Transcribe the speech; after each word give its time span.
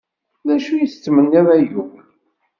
D 0.47 0.49
acu 0.55 0.73
i 0.75 0.87
tettmenniḍ, 0.91 1.47
ay 1.55 1.65
ul? 1.81 1.93